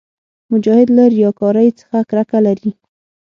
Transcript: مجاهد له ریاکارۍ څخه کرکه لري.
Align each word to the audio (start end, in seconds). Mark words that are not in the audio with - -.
مجاهد 0.51 0.87
له 0.97 1.03
ریاکارۍ 1.15 1.69
څخه 1.79 1.99
کرکه 2.09 2.39
لري. 2.47 2.71